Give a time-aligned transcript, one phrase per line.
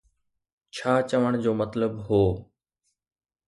[0.75, 2.23] ڇا چوڻ جو مطلب هو.